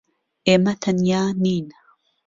[0.47, 1.67] ئێمە تەنیا نین.